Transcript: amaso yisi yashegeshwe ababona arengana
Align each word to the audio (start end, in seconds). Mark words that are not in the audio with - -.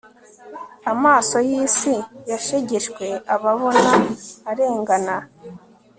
amaso 0.93 1.35
yisi 1.49 1.95
yashegeshwe 2.31 3.05
ababona 3.35 3.91
arengana 4.51 5.15